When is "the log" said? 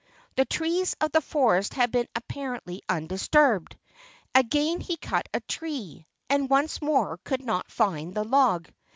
8.15-8.67